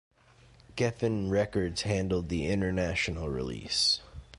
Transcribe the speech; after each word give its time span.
Geffen 0.75 1.29
Records 1.29 1.83
handled 1.83 2.29
the 2.29 2.47
international 2.47 3.29
release. 3.29 3.99